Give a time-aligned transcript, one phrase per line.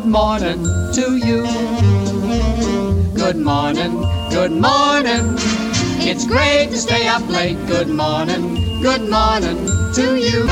[0.00, 0.64] Good morning
[0.94, 1.42] to you.
[3.14, 5.36] Good morning, good morning.
[6.00, 7.58] It's great to stay up late.
[7.66, 9.58] Good morning, good morning
[9.92, 10.46] to you.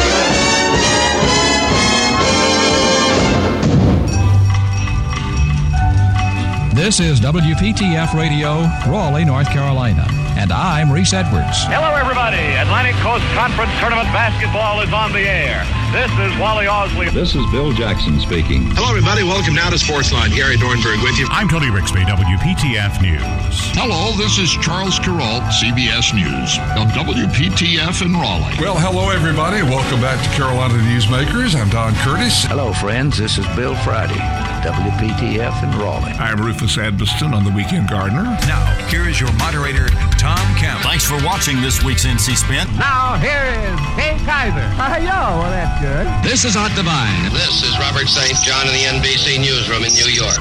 [6.74, 10.06] This is WPTF Radio, Raleigh, North Carolina,
[10.36, 11.64] and I'm Reese Edwards.
[11.64, 12.36] Hello, everybody.
[12.36, 15.64] Atlantic Coast Conference Tournament basketball is on the air.
[15.88, 17.10] This is Wally Ausley.
[17.14, 18.60] This is Bill Jackson speaking.
[18.76, 19.22] Hello, everybody.
[19.24, 20.36] Welcome now to Sportsline.
[20.36, 21.26] Gary Dornburg with you.
[21.30, 23.56] I'm Tony Rixby, WPTF News.
[23.72, 28.60] Hello, this is Charles Carroll, CBS News, on WPTF in Raleigh.
[28.60, 29.62] Well, hello, everybody.
[29.64, 31.56] Welcome back to Carolina Newsmakers.
[31.58, 32.44] I'm Don Curtis.
[32.44, 33.16] Hello, friends.
[33.16, 34.20] This is Bill Friday,
[34.62, 36.12] WPTF in Raleigh.
[36.18, 38.24] I'm Rufus Edmisten on the Weekend Gardener.
[38.46, 40.82] Now, here is your moderator, Tom Campbell.
[40.82, 42.66] Thanks for watching this week's NC Spin.
[42.76, 44.66] Now, here is Kay Kyser.
[44.74, 45.18] Hi, ah, yo.
[45.38, 46.06] Well, that's good.
[46.28, 47.30] This is Art Divine.
[47.32, 48.36] This is Robert St.
[48.42, 50.38] John in the NBC Newsroom in New York.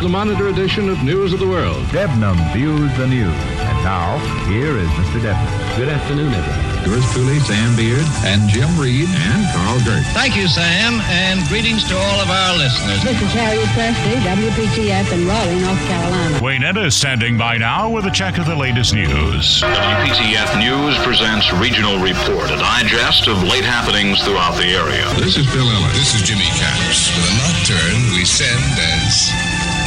[0.00, 1.82] The Monitor edition of News of the World.
[1.86, 3.34] Debnam views the news.
[3.58, 5.20] And now, here is Mr.
[5.20, 5.76] Debnam.
[5.76, 6.63] Good afternoon, everyone.
[6.84, 10.04] Yours truly, Sam Beard, and Jim Reed, and Carl Gert.
[10.12, 13.02] Thank you, Sam, and greetings to all of our listeners.
[13.02, 16.38] This is Harriet Presley, WPTF in Raleigh, North Carolina.
[16.42, 19.62] Wayne Etta is standing by now with a check of the latest news.
[19.62, 25.08] WPTF News presents Regional Report, a digest of late happenings throughout the area.
[25.16, 25.96] This is Bill Ellis.
[25.96, 27.08] This is Jimmy Capps.
[27.16, 29.32] With a nocturne we send as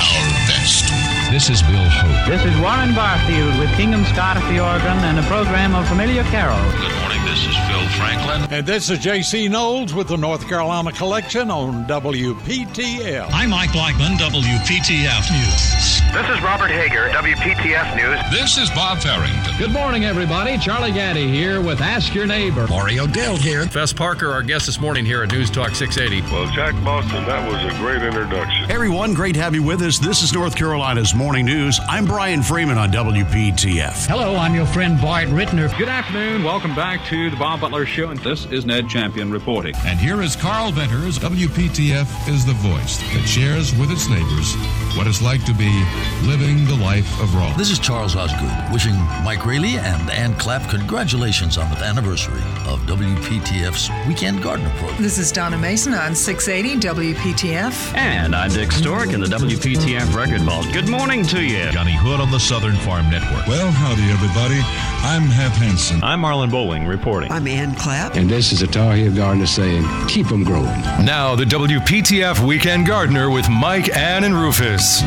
[0.01, 1.06] our best.
[1.29, 2.27] This is Bill Hope.
[2.31, 6.23] This is Warren Barfield with Kingham Scott at the organ and a program of familiar
[6.23, 6.73] carols.
[6.79, 8.47] Good morning, this is Phil Franklin.
[8.49, 9.49] And this is J.C.
[9.49, 13.29] Knowles with the North Carolina Collection on WPTF.
[13.33, 15.99] I'm Mike Blackman, WPTF News.
[16.15, 18.19] This is Robert Hager, WPTF News.
[18.31, 19.46] This is Bob Farrington.
[19.57, 20.55] Good morning, everybody.
[20.59, 22.67] Charlie Gaddy here with Ask Your Neighbor.
[22.67, 23.65] Mario Dell here.
[23.65, 26.31] Fess Parker, our guest this morning here at News Talk 680.
[26.31, 28.67] Well, Jack Boston, that was a great introduction.
[28.67, 29.97] Hey everyone, great to have you with us.
[29.97, 31.79] This is North Carolina's Morning News.
[31.89, 34.05] I'm Brian Freeman on WPTF.
[34.05, 35.75] Hello, I'm your friend Bart Rittner.
[35.75, 36.43] Good afternoon.
[36.43, 38.11] Welcome back to the Bob Butler Show.
[38.11, 39.73] And this is Ned Champion reporting.
[39.87, 41.17] And here is Carl Venters.
[41.17, 44.53] WPTF is the voice that shares with its neighbors
[44.95, 45.83] what it's like to be
[46.23, 47.53] living the life of Raleigh.
[47.55, 52.81] This is Charles Osgood wishing Mike Raley and Ann Clapp congratulations on the anniversary of
[52.81, 55.01] WPTF's Weekend Gardener program.
[55.01, 57.95] This is Donna Mason on 680 WPTF.
[57.95, 60.67] And I'm Dick Stork in the WPTF Record Vault.
[60.73, 61.71] Good morning to you.
[61.71, 63.47] Johnny Hood on the Southern Farm Network.
[63.47, 64.59] Well, howdy, everybody.
[65.07, 66.03] I'm Hap Henson.
[66.03, 67.31] I'm Marlon Bowling reporting.
[67.31, 68.17] I'm Ann Clapp.
[68.17, 70.65] And this is a Tar Heel Gardener saying, keep them growing.
[71.05, 75.03] Now, the WPTF Weekend Gardener with Mike, Ann, and Rufus.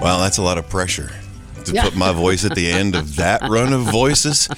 [0.00, 1.10] Wow, that's a lot of pressure
[1.68, 4.48] to put my voice at the end of that run of voices.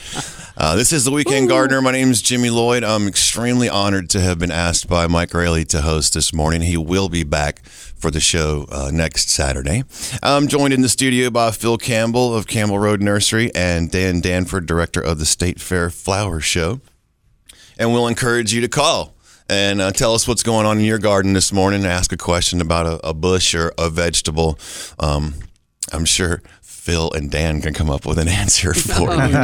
[0.56, 1.54] Uh, this is the Weekend Ooh.
[1.54, 1.80] Gardener.
[1.80, 2.84] My name is Jimmy Lloyd.
[2.84, 6.60] I'm extremely honored to have been asked by Mike Raley to host this morning.
[6.60, 9.84] He will be back for the show uh, next Saturday.
[10.22, 14.66] I'm joined in the studio by Phil Campbell of Campbell Road Nursery and Dan Danford,
[14.66, 16.80] director of the State Fair Flower Show.
[17.78, 19.14] And we'll encourage you to call
[19.48, 21.84] and uh, tell us what's going on in your garden this morning.
[21.84, 24.58] Ask a question about a, a bush or a vegetable.
[24.98, 25.34] Um,
[25.92, 26.42] I'm sure
[26.80, 29.34] Phil and Dan can come up with an answer for you.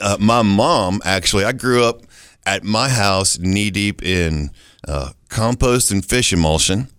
[0.02, 2.02] uh, my mom actually, I grew up
[2.46, 4.52] at my house knee deep in
[4.88, 6.90] uh, compost and fish emulsion.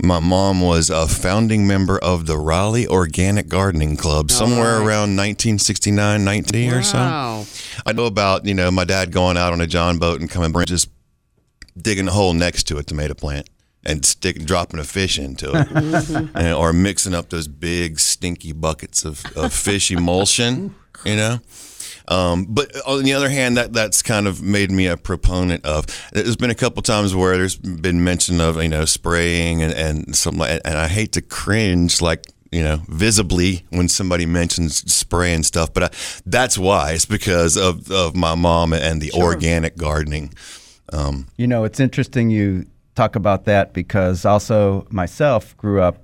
[0.00, 4.86] My mom was a founding member of the Raleigh Organic Gardening Club somewhere right.
[4.86, 6.76] around 1969, 90 wow.
[6.76, 7.78] or so.
[7.84, 10.52] I know about, you know, my dad going out on a John boat and coming
[10.52, 10.88] back just
[11.76, 13.48] digging a hole next to a tomato plant
[13.84, 16.36] and stick dropping a fish into it, Mm-hmm.
[16.36, 20.74] and, or mixing up those big stinky buckets of, of fish emulsion,
[21.04, 21.38] you know.
[22.08, 25.86] Um, but on the other hand, that that's kind of made me a proponent of.
[26.12, 30.16] There's been a couple times where there's been mention of you know spraying and and
[30.16, 35.34] something, like, and I hate to cringe like you know, visibly when somebody mentions spray
[35.34, 35.72] and stuff.
[35.72, 35.90] But I,
[36.24, 39.24] that's why it's because of, of my mom and the sure.
[39.24, 40.32] organic gardening.
[40.92, 46.02] Um, you know, it's interesting you talk about that because also myself grew up,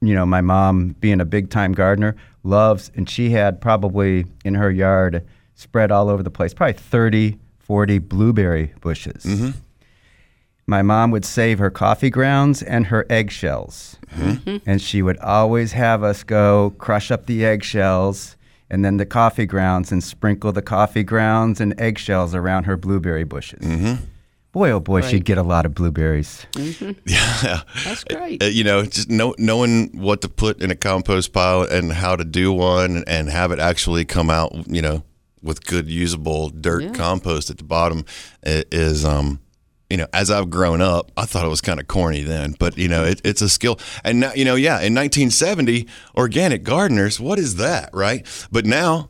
[0.00, 4.54] you know, my mom being a big time gardener loves, and she had probably in
[4.54, 9.24] her yard spread all over the place, probably 30, 40 blueberry bushes.
[9.24, 9.50] Mm-hmm.
[10.66, 13.96] my mom would save her coffee grounds and her eggshells.
[14.14, 14.56] Mm-hmm.
[14.66, 18.36] And she would always have us go crush up the eggshells
[18.70, 23.24] and then the coffee grounds and sprinkle the coffee grounds and eggshells around her blueberry
[23.24, 23.60] bushes.
[23.60, 24.04] Mm-hmm.
[24.52, 25.10] Boy, oh boy, Right.
[25.10, 26.46] she'd get a lot of blueberries.
[27.06, 28.42] Yeah, that's great.
[28.42, 32.16] Uh, you know, just know, knowing what to put in a compost pile and how
[32.16, 35.02] to do one, and have it actually come out, you know,
[35.44, 36.92] with good usable dirt Yeah.
[36.92, 38.04] compost at the bottom
[38.42, 39.38] is, um,
[39.90, 42.76] you know, as I've grown up, I thought it was kind of corny then, but
[42.78, 43.78] you know, it, it's a skill.
[44.02, 45.86] And now, you know, yeah, in 1970,
[46.16, 48.26] organic gardeners, what is that, right?
[48.50, 49.08] But now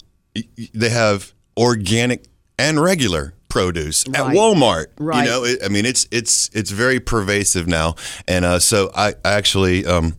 [0.75, 2.25] they have organic
[2.59, 4.87] and regular produce at Walmart.
[4.99, 5.25] Right.
[5.25, 7.95] You know, it, I mean, it's it's it's very pervasive now,
[8.27, 10.17] and uh, so I, I actually um,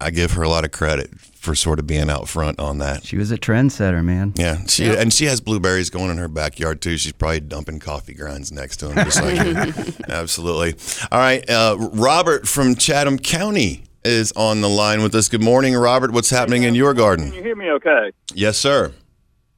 [0.00, 1.10] I give her a lot of credit
[1.48, 3.04] for sort of being out front on that.
[3.04, 4.34] She was a trendsetter, man.
[4.36, 4.98] Yeah, she Yep.
[4.98, 6.98] and she has blueberries going in her backyard too.
[6.98, 9.38] She's probably dumping coffee grinds next to them, just like.
[10.10, 10.74] Absolutely.
[11.10, 15.28] All right, uh, Robert from Chatham County is on the line with us.
[15.30, 16.10] Good morning, Robert.
[16.12, 17.26] What's happening in your garden?
[17.28, 18.12] Can you hear me okay?
[18.34, 18.92] Yes, sir.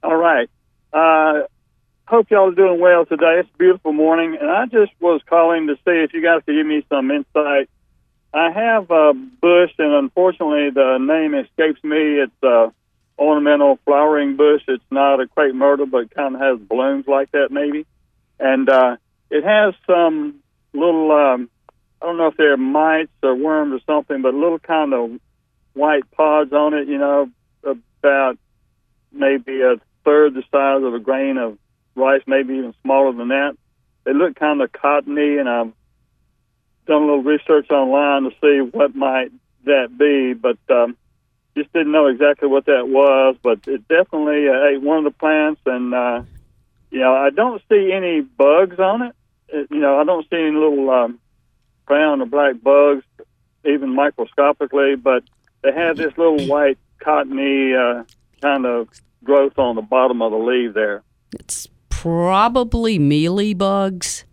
[0.05, 0.49] All right.
[0.93, 1.43] Uh,
[2.07, 3.41] hope y'all are doing well today.
[3.41, 6.55] It's a beautiful morning, and I just was calling to see if you guys could
[6.55, 7.69] give me some insight.
[8.33, 12.21] I have a bush, and unfortunately, the name escapes me.
[12.21, 12.73] It's a
[13.19, 14.63] ornamental flowering bush.
[14.69, 17.87] It's not a crepe myrtle, but kind of has blooms like that, maybe.
[18.39, 18.97] And uh,
[19.31, 20.37] it has some
[20.73, 21.51] little, um,
[22.01, 25.21] I don't know if they're mites or worms or something, but little kind of
[25.75, 27.29] white pods on it, you know,
[27.65, 28.39] about
[29.13, 31.59] maybe a third the size of a grain of
[31.95, 33.57] rice, maybe even smaller than that.
[34.05, 35.73] They look kind of cottony, and I've
[36.87, 39.31] done a little research online to see what might
[39.65, 40.97] that be, but um,
[41.57, 43.37] just didn't know exactly what that was.
[43.43, 46.23] But it definitely uh, ate one of the plants, and uh,
[46.91, 49.15] you know, I don't see any bugs on it.
[49.49, 51.21] it you know, I don't see any little um,
[51.87, 53.05] brown or black bugs,
[53.65, 55.25] even microscopically, but
[55.63, 58.05] they have this little white cottony uh,
[58.41, 58.89] kind of
[59.25, 61.03] growth on the bottom of the leaf there.
[61.33, 64.25] It's probably mealy bugs,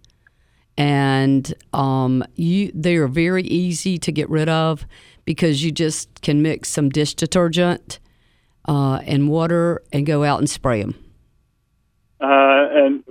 [0.78, 4.86] and um, you they are very easy to get rid of
[5.26, 8.00] because you just can mix some dish detergent
[8.68, 10.96] uh, and water and go out and spray them.
[12.22, 13.04] Uh, and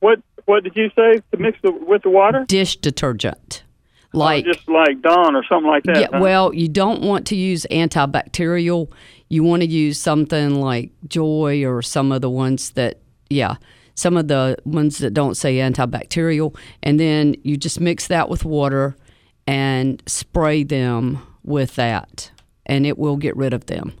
[0.00, 2.44] what what did you say to mix the, with the water?
[2.46, 3.64] Dish detergent,
[4.12, 6.00] like just like Dawn or something like that.
[6.00, 6.20] Yeah, huh?
[6.20, 8.90] well, you don't want to use antibacterial.
[9.28, 13.56] You want to use something like Joy or some of the ones that, yeah,
[13.98, 16.56] some of the ones that don't say antibacterial.
[16.84, 18.96] And then you just mix that with water
[19.44, 22.30] and spray them with that,
[22.64, 23.92] and it will get rid of them.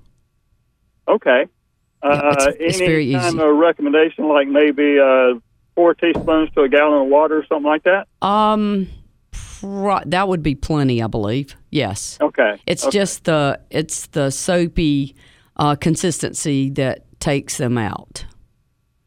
[1.08, 1.46] Okay.
[2.02, 5.34] Uh, it's- it's any very kind of recommendation, like maybe uh,
[5.74, 8.06] four teaspoons to a gallon of water or something like that?
[8.22, 8.86] Um,
[9.32, 11.56] pro- that would be plenty, I believe.
[11.70, 12.18] Yes.
[12.20, 12.60] Okay.
[12.66, 12.98] It's Okay.
[12.98, 15.16] just the it's the soapy
[15.56, 18.24] uh, consistency that takes them out.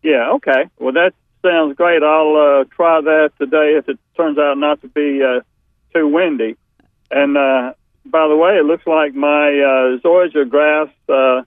[0.04, 0.70] Yeah, okay.
[0.80, 2.04] Well, that sounds great.
[2.04, 5.42] I'll uh, try that today if it turns out not to be uh,
[5.94, 6.56] too windy.
[7.10, 7.74] And uh,
[8.06, 11.44] by the way, it looks like my uh, zoysia grass uh,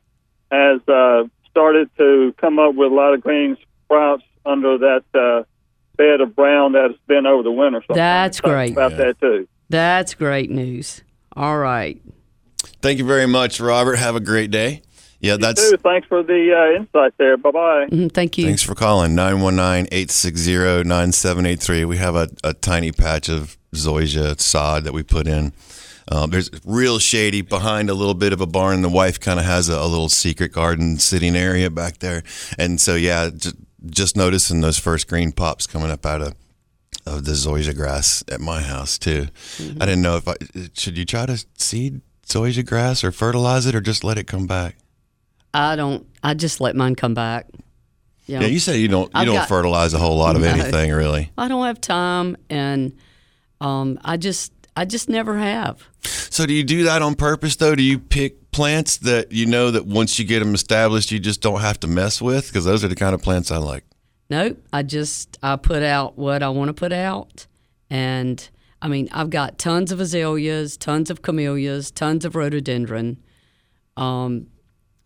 [0.50, 5.44] has uh, started to come up with a lot of green sprouts under that uh,
[5.96, 7.82] bed of brown that has been over the winter.
[7.86, 8.72] So I'm That's excited great.
[8.72, 9.48] About that too.
[9.70, 11.02] That's great news.
[11.34, 12.00] All right.
[12.82, 13.96] Thank you very much, Robert.
[13.96, 14.82] Have a great day.
[15.20, 15.76] Yeah, that's Too.
[15.78, 17.36] Thanks for the uh, insight there.
[17.36, 17.86] Bye bye.
[17.86, 18.44] Mm, thank you.
[18.44, 21.86] Thanks for calling 919-860-9783.
[21.86, 25.52] We have a, a tiny patch of zoysia sod that we put in.
[26.10, 28.82] Um, there's real shady behind a little bit of a barn.
[28.82, 32.22] The wife kind of has a, a little secret garden sitting area back there,
[32.58, 33.56] and so yeah, just,
[33.86, 36.34] just noticing those first green pops coming up out of
[37.06, 39.28] of the zoysia grass at my house too.
[39.58, 39.82] Mm-hmm.
[39.82, 40.34] I didn't know if I
[40.74, 44.46] should you try to seed zoysia grass or fertilize it or just let it come
[44.46, 44.76] back.
[45.54, 46.06] I don't.
[46.22, 47.46] I just let mine come back.
[48.26, 50.48] Yeah, you say you don't you I've don't got- fertilize a whole lot of No.
[50.48, 51.30] anything really.
[51.38, 52.96] I don't have time, and
[53.60, 55.86] um, I just I just never have.
[56.02, 57.74] So do you do that on purpose though?
[57.74, 61.40] Do you pick plants that you know that once you get them established, you just
[61.42, 62.48] don't have to mess with?
[62.48, 63.84] Because those are the kind of plants I like.
[64.30, 64.58] Nope.
[64.72, 67.46] I just I put out what I want to put out,
[67.90, 68.48] and
[68.80, 73.18] I mean I've got tons of azaleas, tons of camellias, tons of rhododendron,
[73.98, 74.46] um,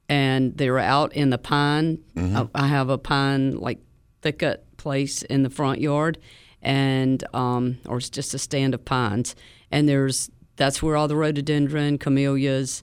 [0.09, 1.99] and they're out in the pine.
[2.15, 2.49] Mhm.
[2.55, 3.79] I, I have a pine like
[4.23, 6.19] thicket place in the front yard,
[6.63, 9.35] and um, or it's just a stand of pines,
[9.71, 12.83] and there's that's where all the rhododendron, camellias,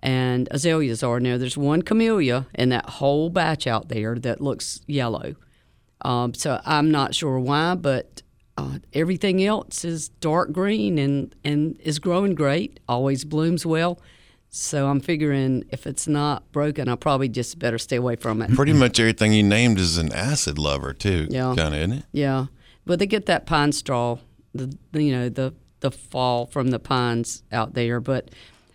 [0.00, 1.20] and azaleas are.
[1.20, 5.34] Now there's one camellia in that whole batch out there that looks yellow.
[6.02, 8.20] Um, so I'm not sure why, but
[8.58, 12.78] uh, everything else is dark green and and is growing great.
[12.88, 13.98] Always blooms well.
[14.56, 18.54] So I'm figuring if it's not broken, I probably just better stay away from it.
[18.54, 21.26] Pretty much everything you named is an acid lover too.
[21.28, 21.54] Yeah.
[21.56, 22.04] kind of isn't it?
[22.12, 22.46] Yeah,
[22.86, 24.18] but they get that pine straw,
[24.54, 27.98] the, you know the the fall from the pines out there.
[27.98, 28.30] But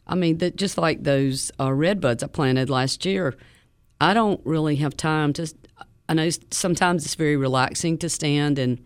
[0.05, 3.37] I mean, that just like those uh, red buds I planted last year,
[4.01, 5.47] I don't really have time to.
[6.09, 8.83] I know sometimes it's very relaxing to stand and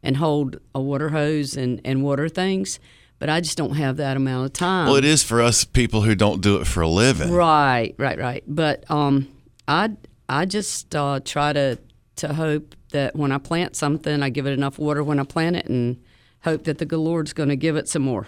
[0.00, 2.78] and hold a water hose and and water things,
[3.18, 4.86] but I just don't have that amount of time.
[4.86, 7.32] Well, it is for us people who don't do it for a living.
[7.32, 8.44] Right, right, right.
[8.46, 9.28] But um,
[9.66, 9.90] I
[10.28, 11.78] I just uh, try to
[12.16, 15.56] to hope that when I plant something, I give it enough water when I plant
[15.56, 16.02] it, and
[16.42, 18.26] hope that the good Lord's going to give it some more.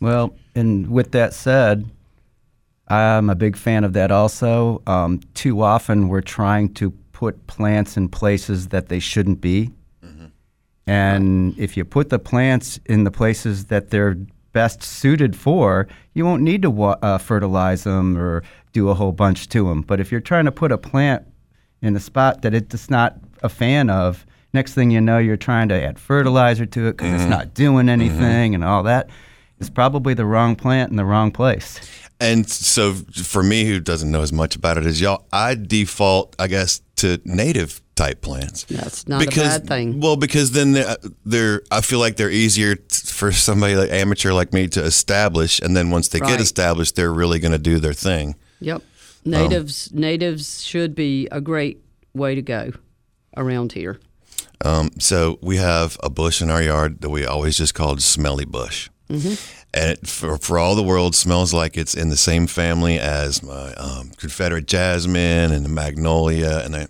[0.00, 1.88] Well, and with that said,
[2.86, 4.82] I'm a big fan of that also.
[4.86, 9.70] Um, too often we're trying to put plants in places that they shouldn't be.
[10.88, 14.16] And if you put the plants in the places that they're
[14.54, 18.42] best suited for, you won't need to wa- uh, fertilize them or
[18.72, 19.82] do a whole bunch to them.
[19.82, 21.26] But if you're trying to put a plant
[21.82, 25.68] in a spot that it's not a fan of, next thing you know, you're trying
[25.68, 29.10] to add fertilizer to it because it's not doing anything and all that.
[29.60, 31.80] It's probably the wrong plant in the wrong place.
[32.20, 36.34] And so, for me, who doesn't know as much about it as y'all, I default,
[36.38, 38.64] I guess, to native type plants.
[38.64, 40.00] That's not a bad thing.
[40.00, 44.32] Well, because then they're, they're I feel like they're easier t- for somebody like amateur
[44.32, 46.30] like me to establish, and then once they Right.
[46.30, 48.36] get established, they're really going to do their thing.
[48.60, 48.82] Yep,
[49.24, 51.82] natives natives should be a great
[52.14, 52.72] way to go
[53.36, 53.98] around here.
[54.64, 58.44] Um, so we have a bush in our yard that we always just called Smelly
[58.44, 58.88] Bush.
[59.08, 59.54] Mhm.
[59.74, 63.42] And it, for, for all the world, smells like it's in the same family as
[63.42, 66.88] my um, Confederate jasmine and the magnolia, and the,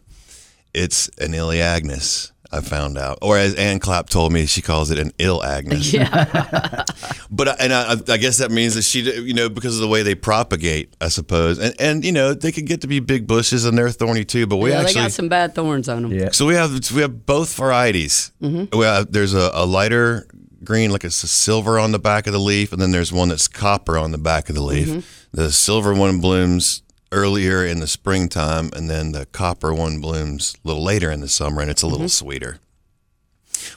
[0.75, 2.33] it's an Elaeagnus.
[2.51, 5.93] I found out, or as Ann Clapp told me, she calls it an ill Agnes.
[5.93, 6.85] Yeah.
[7.31, 9.89] But I- and I, I guess that means that she, you know, because of the
[9.89, 13.27] way they propagate, I suppose, and and you know they can get to be big
[13.27, 14.47] bushes and they're thorny too.
[14.47, 16.13] But we yeah, actually they got some bad thorns on them.
[16.13, 16.31] Yeah.
[16.33, 18.33] so we have we have both varieties.
[18.43, 18.75] Mhm.
[18.75, 20.27] We have, there's a, a lighter
[20.65, 23.29] green, like it's a silver on the back of the leaf, and then there's one
[23.29, 24.89] that's copper on the back of the leaf.
[24.89, 25.03] Mhm.
[25.33, 30.69] The silver one blooms earlier in the springtime, and then the copper one blooms a
[30.69, 32.11] little later in the summer, and it's a little Mhm.
[32.11, 32.59] sweeter.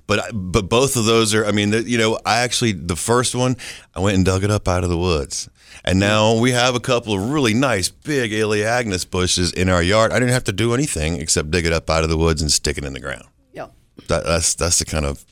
[0.07, 1.45] But but both of those are.
[1.45, 3.55] I mean, the, you know, I actually the first one
[3.95, 5.49] I went and dug it up out of the woods,
[5.83, 10.11] and now we have a couple of really nice big Elaeagnus bushes in our yard.
[10.11, 12.51] I didn't have to do anything except dig it up out of the woods and
[12.51, 13.23] stick it in the ground.
[13.53, 13.67] Yeah,
[14.07, 15.25] That, that's that's the kind of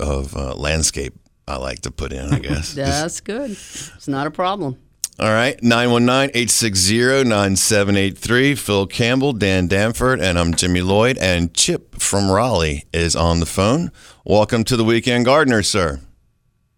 [0.00, 1.14] of uh, landscape
[1.46, 2.32] I like to put in.
[2.32, 2.74] I guess.
[2.74, 3.50] Just- That's good.
[3.52, 4.78] It's not a problem.
[5.18, 8.58] all right, 919-860-9783.
[8.58, 11.18] Phil Campbell, Dan Danford, and I'm Jimmy Lloyd.
[11.18, 13.90] And Chip from Raleigh is on the phone.
[14.24, 16.00] Welcome to the Weekend Gardener, sir.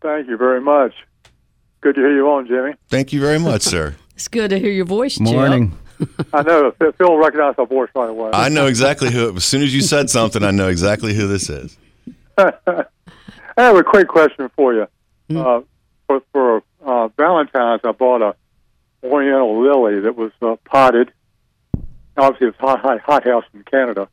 [0.00, 0.92] Thank you very much.
[1.80, 2.74] Good to hear you on, Jimmy.
[2.88, 3.96] Thank you very much, sir.
[4.14, 5.22] It's good to hear your voice, Chip.
[5.22, 5.76] Morning.
[6.34, 8.30] I know Phil- Phil recognized my voice right away.
[8.32, 9.34] I know exactly who.
[9.34, 11.76] As soon as you said something, I know exactly who this is.
[13.56, 14.86] I have a quick question for you.
[15.40, 15.60] Uh,
[16.06, 18.34] for for uh, Valentine's, I bought a
[19.04, 21.12] Oriental lily that was uh, potted.
[22.16, 24.08] Obviously, it's hot, hot, hot house in Canada,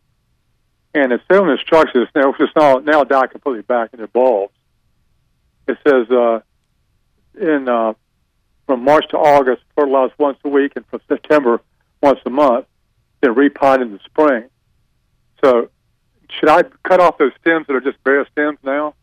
[0.93, 2.08] and it's still in instructions.
[2.15, 4.53] Now it's now now died completely back in the bulbs.
[5.67, 6.39] It says uh,
[7.39, 7.93] in uh,
[8.65, 11.62] from March to August, fertilize once a week, and from September
[12.01, 12.65] once a month.
[13.22, 14.46] Then repot in the spring.
[15.43, 15.69] So,
[16.29, 18.96] should I cut off those stems that are just bare stems now?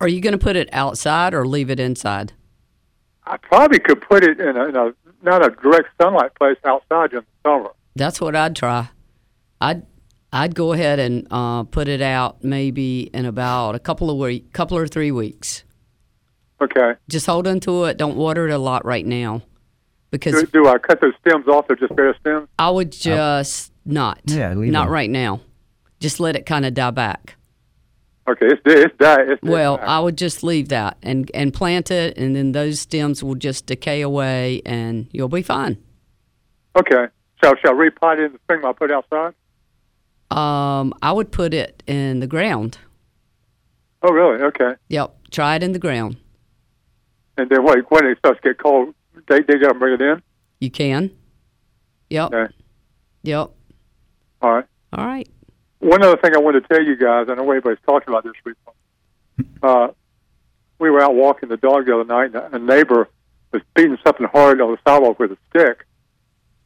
[0.00, 2.32] Are you going to put it outside or leave it inside?
[3.24, 7.10] I probably could put it in a, in a not a direct sunlight place outside
[7.10, 7.70] during the summer.
[7.94, 8.90] That's what I'd try.
[9.60, 9.86] I'd
[10.32, 14.52] I'd go ahead and uh, put it out maybe in about a couple of week,
[14.52, 15.62] couple or three weeks.
[16.60, 16.94] Okay.
[17.08, 17.96] Just hold on to it.
[17.96, 19.42] Don't water it a lot right now,
[20.10, 21.66] because Do, do I cut those stems off?
[21.66, 22.48] They're just bare stems.
[22.58, 24.20] I would just not.
[24.24, 24.92] Yeah, leave not them.
[24.92, 25.40] right now.
[26.00, 27.36] Just let it kind of die back.
[28.28, 28.78] Okay, it's dead.
[28.78, 29.20] It's dead.
[29.30, 29.80] It's dead Well.
[29.82, 33.66] I would just leave that and and plant it, and then those stems will just
[33.66, 35.76] decay away, and you'll be fine.
[36.76, 37.06] okay.
[37.42, 38.60] Shall shall I repot it in the spring?
[38.64, 39.34] I'll put it outside.
[40.30, 42.78] Um, I would put it in the ground.
[44.02, 44.40] Oh, really?
[44.42, 44.74] Okay.
[44.88, 46.16] Yep, try it in the ground.
[47.36, 48.94] And then wait, when it starts to get cold,
[49.28, 50.22] they they gotta bring it in.
[50.60, 51.10] You can.
[52.10, 52.32] Yep.
[52.32, 52.52] Okay.
[53.24, 53.50] Yep.
[54.42, 54.64] All right.
[54.92, 55.28] All right.
[55.82, 58.34] One other thing I wanted to tell you guys, I know everybody's talking about this
[58.44, 58.54] week.
[59.60, 59.88] Uh,
[60.78, 63.08] we were out walking the dog the other night, and a neighbor
[63.52, 65.84] was beating something hard on the sidewalk with a stick.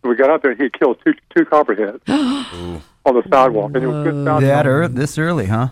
[0.02, 2.82] And we got out there, and he killed two two copperheads on
[3.14, 3.70] the sidewalk.
[3.74, 4.44] And it was good sound.
[4.44, 5.68] That ear this early, huh?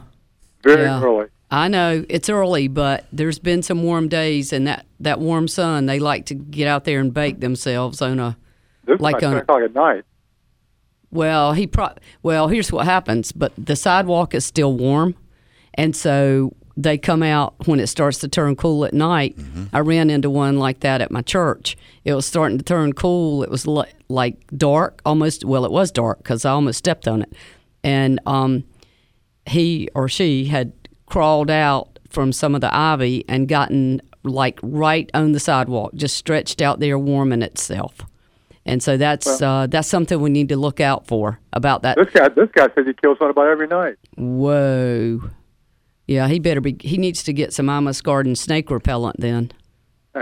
[0.63, 1.03] Very Yeah.
[1.03, 1.27] early.
[1.51, 5.85] I know it's early, but there's been some warm days, and that that warm sun,
[5.85, 8.39] they like to get out there and bake themselves on a
[8.87, 10.05] This like is like on 10 o'clock at night.
[11.15, 11.95] Well, he pro-
[12.25, 15.15] well, here's what happens, but the sidewalk is still warm,
[15.75, 19.39] and so they come out when it starts to turn cool at night.
[19.73, 21.77] I ran into one like that at my church.
[22.05, 23.45] It was starting to turn cool.
[23.45, 25.45] It was li- like dark, almost.
[25.45, 27.33] Well, it was dark because I almost stepped on it,
[27.85, 28.65] and um,
[29.47, 30.73] he or she had
[31.07, 36.17] crawled out from some of the ivy and gotten like right on the sidewalk, just
[36.17, 38.01] stretched out there, warming itself.
[38.67, 41.97] And so that's uh, that's something we need to look out for about that.
[41.99, 43.97] This guy, this guy says he kills one about every night.
[44.17, 45.21] Whoa,
[46.07, 46.77] yeah, he better be.
[46.81, 49.53] He needs to get some Imus Garden snake repellent then.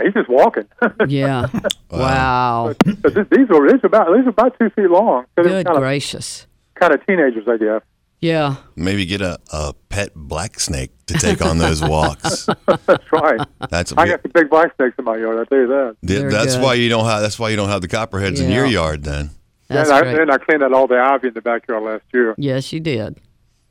[0.03, 0.67] He's just walking.
[1.07, 1.47] Yeah.
[1.91, 2.75] wow.
[3.03, 5.25] But th- these are these are about these are about two feet long.
[5.37, 6.47] So they're Good kind of, gracious.
[6.75, 7.83] kind of teenagers, I guess.
[8.23, 8.55] Yeah.
[8.77, 12.47] Maybe get a, a pet black snake to take on those walks.
[12.87, 13.41] That's right.
[13.69, 15.41] That's I got some big black snakes in my yard.
[15.41, 15.97] I tell you that.
[16.07, 18.65] Th- that's why you don't have that's why you don't have the copperheads in your
[18.65, 19.31] yard then.
[19.67, 20.21] That's and, I, great.
[20.21, 22.35] and I cleaned out all the ivy in the backyard last year.
[22.39, 23.19] Yes, you did.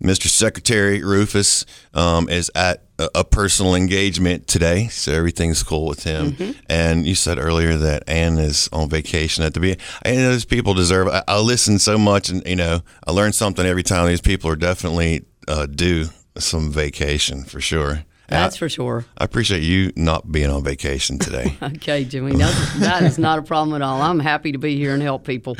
[0.02, 0.28] Mr.
[0.28, 6.54] Secretary Rufus um, is at a, a personal engagement today, so everything's cool with him.
[6.68, 9.84] And you said earlier that Ann is on vacation at the beginning.
[10.02, 11.08] And those people deserve.
[11.08, 14.06] I, I listen so much, and you know, I learn something every time.
[14.06, 16.06] These people are definitely uh, due
[16.36, 18.04] some vacation for sure.
[18.28, 19.04] That's I- for sure.
[19.16, 21.56] I appreciate you not being on vacation today.
[21.62, 22.32] Okay, Jimmy.
[22.32, 24.02] No, that is not a problem at all.
[24.02, 25.56] I'm happy to be here and help people.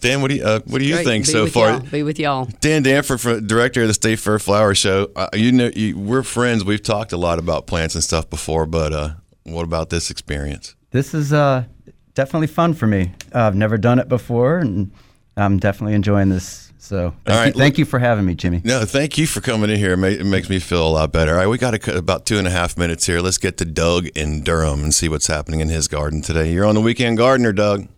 [0.00, 1.06] Dan, what do you uh, what do you Great.
[1.06, 1.70] think Be so far?
[1.70, 1.80] y'all.
[1.80, 2.48] Be with y'all.
[2.60, 5.10] Dan Danford, for, director of the State Fair Flower Show.
[5.16, 6.64] Uh, you know, you, we're friends.
[6.64, 9.10] We've talked a lot about plants and stuff before, but uh,
[9.44, 10.74] what about this experience?
[10.90, 11.64] This is uh,
[12.14, 13.12] definitely fun for me.
[13.34, 14.90] Uh, I've never done it before, and
[15.36, 16.63] I'm definitely enjoying this.
[16.84, 18.60] So thank, right, you, thank you for having me, Jimmy.
[18.62, 19.94] No, thank you for coming in here.
[19.94, 21.32] It, ma- it makes me feel a lot better.
[21.32, 23.20] All right, we got a, about two and a half minutes here.
[23.20, 26.52] Let's get to Doug in Durham and see what's happening in his garden today.
[26.52, 27.88] You're on the Weekend Gardener, Doug.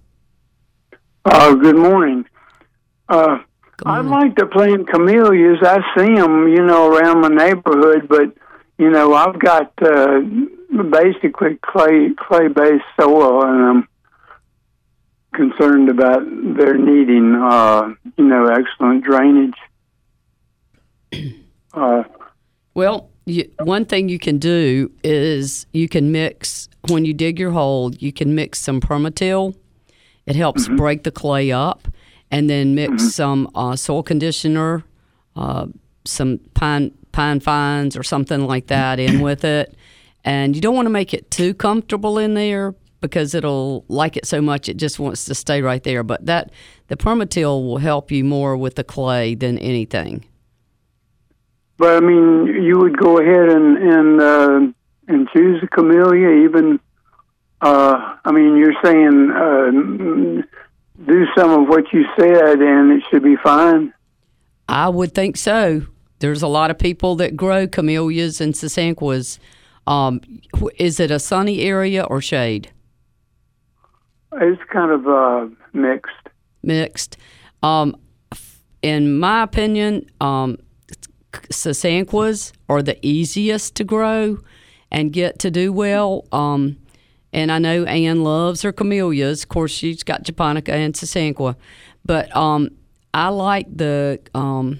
[1.24, 2.26] Uh, good morning.
[3.08, 3.38] Uh,
[3.84, 5.58] I like to plant camellias.
[5.62, 8.36] I see them, you know, around my neighborhood, but
[8.78, 10.20] you know, I've got uh,
[10.92, 13.88] basically clay clay based soil, and I'm
[15.36, 16.22] concerned about
[16.56, 19.54] their needing, uh, you know, excellent drainage.
[21.74, 22.04] Uh,
[22.72, 27.50] Well, you, one thing you can do is you can mix when you dig your
[27.50, 27.94] hole.
[27.96, 29.54] You can mix some PermaTill.
[30.24, 31.86] It helps break the clay up,
[32.30, 34.84] and then mix some uh, soil conditioner,
[35.36, 35.66] uh,
[36.06, 39.74] some pine pine fines or something like that in with it.
[40.24, 42.74] And you don't want to make it too comfortable in there
[43.06, 46.02] because it'll like it so much it just wants to stay right there.
[46.02, 46.50] But that
[46.88, 50.24] the PermaTill will help you more with the clay than anything.
[51.78, 54.60] but I mean, you would go ahead and and uh,
[55.08, 56.80] and choose a camellia, even.
[57.60, 59.70] Uh, I mean, you're saying uh,
[61.06, 63.92] do some of what you said, and it should be fine.
[64.68, 65.86] I would think so.
[66.18, 69.38] There's a lot of people that grow camellias and sasanquas.
[69.86, 70.20] Um,
[70.78, 72.72] is it a sunny area or shade?
[74.40, 76.28] It's kind of uh, mixed.
[76.62, 77.16] Mixed.
[77.62, 77.96] Um,
[78.82, 80.58] in my opinion, um,
[81.32, 84.38] sasanquas are the easiest to grow
[84.90, 86.26] and get to do well.
[86.32, 86.76] Um,
[87.32, 89.42] and I know Ann loves her camellias.
[89.42, 91.56] Of course, she's got japonica and sasanqua,
[92.04, 92.70] but um,
[93.12, 94.78] I like the um,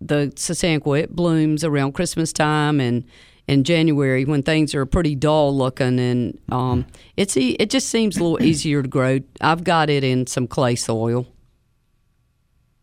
[0.00, 1.00] the sasanqua.
[1.04, 3.04] It blooms around Christmas time and
[3.48, 8.16] in January when things are pretty dull looking, and um, it's e- it just seems
[8.16, 9.20] a little easier to grow.
[9.40, 11.26] I've got it in some clay soil.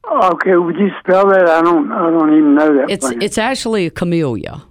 [0.06, 1.48] Okay, would you spell that?
[1.50, 1.92] I don't.
[1.92, 2.90] I don't even know that.
[2.90, 3.24] It's plant.
[3.24, 4.64] it's actually a camellia.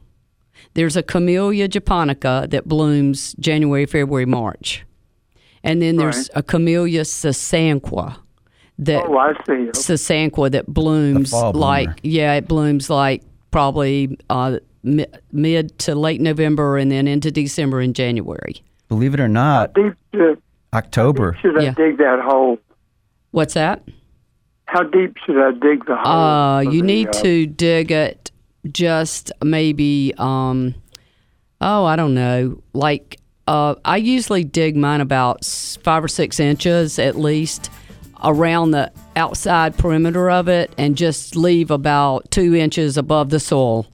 [0.75, 4.85] There's a Camellia japonica that blooms January, February, March,
[5.63, 8.17] and then there's a Camellia sasanqua
[8.79, 9.69] that Oh, I see.
[9.73, 16.77] sasanqua that blooms like yeah, it blooms like probably uh, mi- mid to late November
[16.79, 18.63] and then into December and January.
[18.89, 20.41] Believe it or not, Deep should,
[20.75, 21.37] October.
[21.41, 21.75] should I Yeah.
[21.75, 22.59] dig that hole?
[23.31, 23.83] What's that?
[24.67, 26.07] How deep should I dig the hole?
[26.13, 28.31] Uh, you the, need uh, to dig it
[28.71, 30.75] just maybe, um,
[31.61, 32.63] oh, I don't know.
[32.73, 35.45] Like, uh, I usually dig mine about
[35.83, 37.71] five or six inches at least
[38.25, 43.87] around the outside perimeter of it and just leave about two inches above the soil.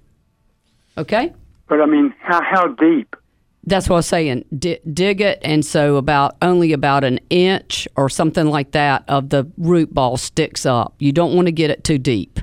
[0.98, 1.32] Okay?
[1.68, 3.16] But I mean, how how deep?
[3.64, 4.44] That's what I was saying.
[4.56, 9.28] D- dig it, and so about only about an inch or something like that of
[9.28, 10.94] the root ball sticks up.
[10.98, 12.40] You don't want to get it too deep.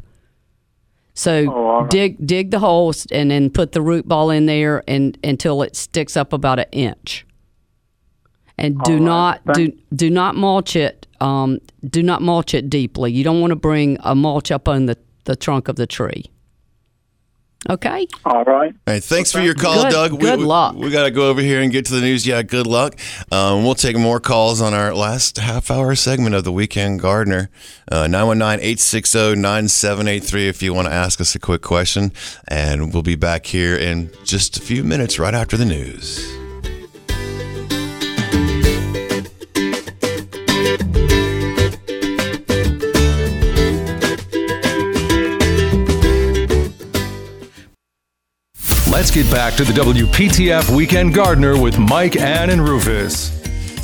[1.16, 5.62] So dig dig the holes and then put the root ball in there and until
[5.62, 7.26] it sticks up about an inch.
[8.58, 11.08] And do not do do not mulch it.
[11.20, 13.12] Um, do not mulch it deeply.
[13.12, 16.26] You don't want to bring a mulch up on the, the trunk of the tree.
[17.70, 18.08] Okay.
[18.26, 18.74] All right.
[18.88, 20.20] All right, thanks for your call, Good- Doug.
[20.20, 20.76] good we, luck.
[20.76, 22.26] We, got to go over here and get to the news.
[22.26, 22.96] Yeah, good luck.
[23.32, 27.50] Um, we'll take more calls on our last half hour segment of the Weekend Gardener.
[27.92, 32.12] Uh, 919 860 9783 if you want to ask us a quick question.
[32.48, 36.45] And we'll be back here in just a few minutes right after the news.
[48.96, 53.28] Let's get back to the WPTF Weekend Gardener with Mike, Ann, and Rufus.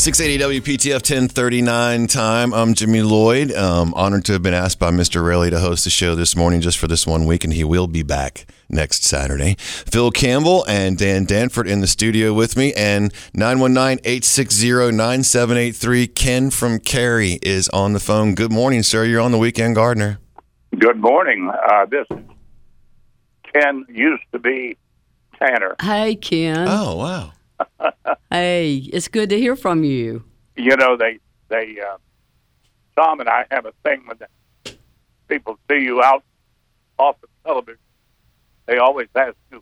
[0.02, 2.54] 680 WPTF 1039 time.
[2.54, 3.52] I'm Jimmy Lloyd.
[3.52, 5.22] Um, honored to have been asked by Mr.
[5.22, 7.88] Raley to host the show this morning just for this one week, and he will
[7.88, 9.58] be back next Saturday.
[9.60, 16.08] Phil Campbell and Dan Danford in the studio with me, and 919 860 9783.
[16.08, 18.34] Ken from Cary is on the phone.
[18.34, 19.04] Good morning, sir.
[19.04, 20.20] You're on the Weekend Gardener.
[20.80, 21.52] Good morning.
[21.70, 22.08] Uh, this
[23.54, 24.78] Ken used to be
[25.42, 25.76] Tanner.
[25.82, 26.68] Hey, Ken.
[26.68, 27.34] Oh, wow.
[28.32, 30.24] Hey, it's good to hear from you.
[30.56, 31.98] You know, they they uh,
[32.96, 34.74] Tom and I have a thing when the
[35.28, 36.24] people see you out
[36.98, 37.78] off the television.
[38.68, 39.62] They always ask you,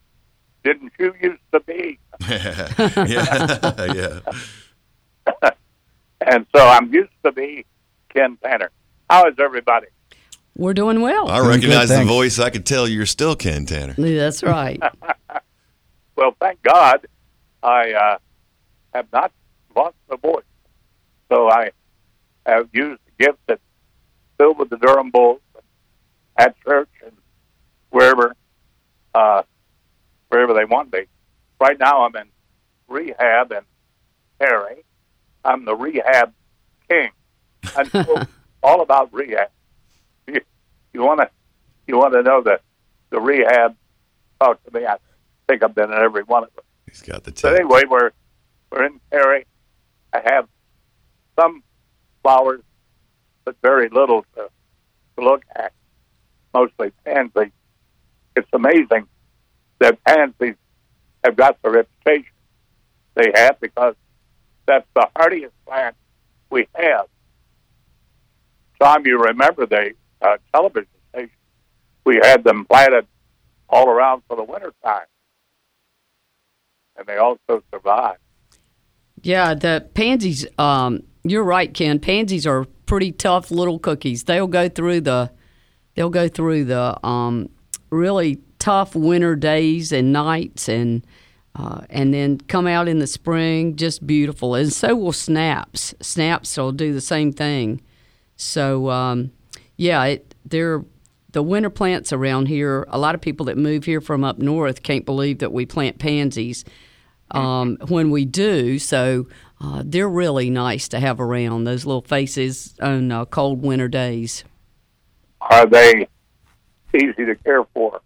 [0.63, 1.97] "Didn't you used to be?"
[2.29, 5.49] yeah, yeah.
[6.21, 7.65] And so I'm used to be
[8.13, 8.69] Ken Tanner.
[9.09, 9.87] How is everybody?
[10.55, 11.27] We're doing well.
[11.27, 12.37] I recognize the voice.
[12.37, 13.95] I could tell you're still Ken Tanner.
[13.97, 14.79] That's right.
[16.19, 17.08] Well, thank God,
[17.63, 18.17] I uh,
[18.93, 19.32] have not
[19.73, 20.43] lost the voice.
[21.32, 21.71] So I
[22.45, 23.62] have used the gift that's
[24.38, 25.39] filled with the Durham Bulls
[26.36, 27.13] at church and
[27.89, 28.36] wherever,
[29.15, 29.43] uh,
[30.27, 31.05] wherever they want me.
[31.58, 32.27] Right now, I'm in
[32.89, 33.62] rehab in
[34.41, 34.84] Cary.
[35.45, 36.34] I'm the rehab
[36.89, 37.12] king.
[37.77, 38.23] I know
[38.62, 39.51] all about rehab.
[40.27, 40.41] You,
[40.91, 41.29] you want to,
[41.88, 42.60] you want to know the
[43.10, 43.77] the rehab?
[44.41, 44.86] Talk to me.
[44.86, 44.97] I
[45.49, 46.63] think I've been in every one of them.
[46.88, 48.12] He's got the But anyway, we're
[48.71, 49.45] we're in Cary.
[50.13, 50.47] I have
[51.39, 51.63] some
[52.21, 52.62] flowers,
[53.45, 54.49] but very little to,
[55.17, 55.73] to look at.
[56.53, 57.51] Mostly pansies.
[58.35, 59.07] It's amazing
[59.79, 60.55] that pansies
[61.23, 62.31] have got the reputation
[63.15, 63.95] they have because
[64.65, 65.95] that's the hardiest plant
[66.49, 67.05] we have.
[68.79, 71.29] Tom, you remember the uh, television station?
[72.05, 73.05] We had them planted
[73.67, 75.05] all around for the winter time,
[76.99, 78.17] and they also survive.
[79.21, 80.45] Yeah, the pansies.
[80.59, 81.99] Um, you're right, Ken.
[81.99, 84.25] Pansies are pretty tough little cookies.
[84.25, 85.31] They'll go through the,
[85.95, 87.49] they'll go through the um,
[87.89, 91.05] really tough winter days and nights, and
[91.55, 94.55] uh, and then come out in the spring just beautiful.
[94.55, 95.95] And so will snaps.
[96.01, 97.81] Snaps will do the same thing.
[98.35, 99.31] So um,
[99.75, 100.85] yeah, it, they're
[101.31, 102.85] the winter plants around here.
[102.89, 105.99] A lot of people that move here from up north can't believe that we plant
[105.99, 106.63] pansies
[107.31, 108.79] um, when we do.
[108.79, 109.27] So
[109.61, 114.43] uh, they're really nice to have around those little faces on uh, cold winter days.
[115.41, 116.07] Are they
[116.93, 118.01] easy to care for?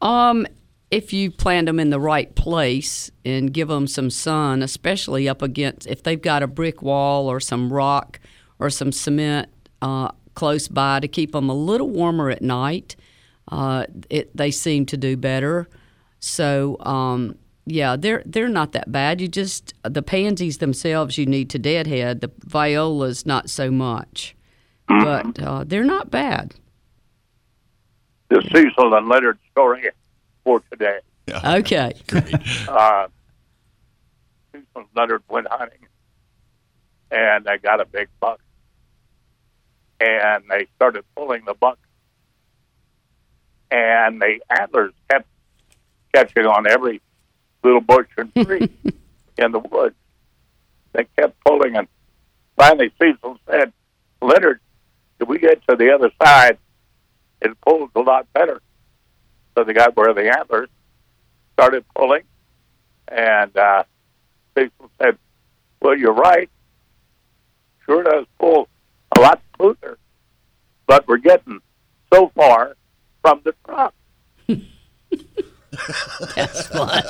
[0.00, 0.46] Um,
[0.90, 5.42] if you plant them in the right place and give them some sun, especially up
[5.42, 8.20] against if they've got a brick wall or some rock
[8.58, 9.48] or some cement
[9.82, 12.96] uh, close by to keep them a little warmer at night,
[13.48, 15.68] uh, it, they seem to do better.
[16.20, 19.20] So um, yeah, they're they're not that bad.
[19.20, 22.20] You just the pansies themselves you need to deadhead.
[22.20, 24.36] The violas not so much,
[24.86, 26.54] but uh, they're not bad.
[28.28, 29.88] The Cecil and Leonard story
[30.44, 30.98] for today.
[31.44, 31.94] Okay.
[32.68, 33.06] uh,
[34.72, 35.86] from Leonard went hunting,
[37.10, 38.40] and they got a big buck,
[40.00, 41.78] and they started pulling the buck,
[43.70, 45.26] and the antlers kept
[46.12, 47.00] catching on every
[47.64, 48.68] little bush and tree
[49.38, 49.96] in the woods.
[50.92, 51.88] They kept pulling, and
[52.56, 53.72] finally Cecil said,
[54.22, 54.60] "Leonard,
[55.18, 56.58] if we get to the other side,
[57.40, 58.60] it pulls a lot better."
[59.54, 60.68] So they got where the antlers
[61.54, 62.22] started pulling,
[63.08, 63.84] and uh,
[64.56, 65.18] Cecil said,
[65.80, 66.50] "Well, you're right.
[67.84, 68.68] Sure does pull
[69.16, 69.98] a lot smoother,
[70.86, 71.60] but we're getting
[72.12, 72.76] so far
[73.22, 73.94] from the truck."
[76.34, 77.02] That's fun.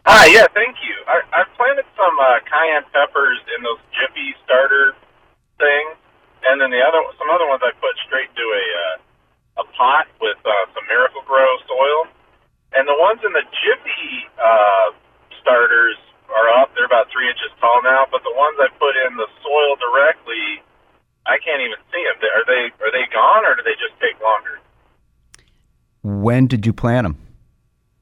[0.06, 0.94] Hi, yeah, thank you.
[1.06, 4.94] I, I planted some uh, cayenne peppers in those Jiffy starter
[5.58, 5.96] things,
[6.48, 8.96] and then the other some other ones I put straight into a uh,
[9.62, 12.00] a pot with uh, some Miracle-Gro soil,
[12.78, 14.94] and the ones in the Jiffy uh,
[15.42, 15.98] starters
[16.30, 16.70] are up.
[16.78, 20.62] They're about three inches tall now, but the ones I put in the soil directly,
[21.26, 22.16] I can't even see them.
[22.22, 24.62] Are they are they gone, or do they just take longer?
[26.02, 27.16] When did you plant them?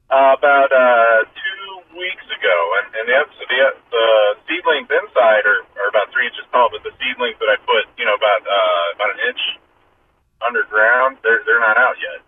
[0.07, 1.67] Uh, about uh, two
[1.99, 3.59] weeks ago, and, and the, so the
[3.91, 4.07] the
[4.47, 8.05] seedlings inside are, are about three inches tall, but the seedlings that I put, you
[8.05, 9.41] know, about uh, about an inch
[10.45, 12.19] underground, they're they're not out yet.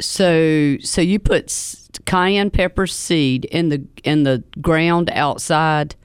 [0.00, 1.50] So, so you put
[2.06, 5.96] cayenne pepper seed in the in the ground outside.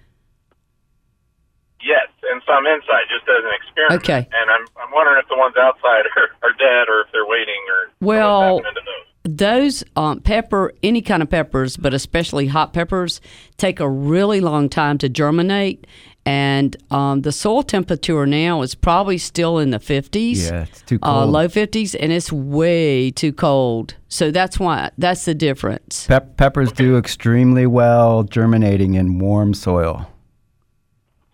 [1.83, 4.01] Yes, and some inside, just as an experiment.
[4.01, 4.21] Okay.
[4.33, 7.61] And I'm I'm wondering if the ones outside are, are dead, or if they're waiting,
[7.69, 9.33] or Well, what's happening to those.
[9.37, 13.21] those um, pepper, any kind of peppers, but especially hot peppers,
[13.57, 15.85] take a really long time to germinate.
[16.25, 20.49] And um, the soil temperature now is probably still in the 50s.
[20.49, 21.31] Yeah, it's too Uh, cold.
[21.31, 23.95] low 50s, and it's way too cold.
[24.07, 26.07] So that's why, that's the difference.
[26.07, 30.09] Pep- peppers do extremely well germinating in warm soil.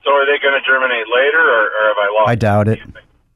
[0.04, 2.30] So are they going to germinate later, or, or have I lost?
[2.30, 2.80] I doubt it.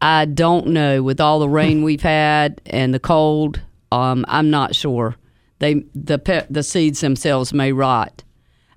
[0.02, 1.04] I don't know.
[1.04, 3.62] With all the rain we've had and the cold,
[3.94, 5.16] um, I'm not sure.
[5.60, 8.24] They the pe- the seeds themselves may rot.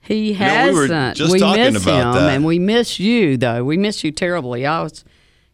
[0.00, 1.16] He No, we were hasn't.
[1.16, 2.34] just we talking miss about him, that.
[2.34, 3.64] and we miss you though.
[3.64, 4.64] We miss you terribly.
[4.66, 5.04] I was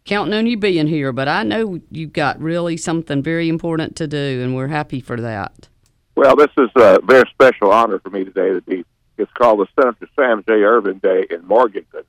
[0.04, 4.06] counting on you being here, but I know you've got really something very important to
[4.06, 5.68] do, and we're happy for that.
[6.14, 8.84] Well, this is a very special honor for me today to be.
[9.16, 10.62] It's called the Senator Sam J.
[10.62, 12.02] Ervin Day in Morganton.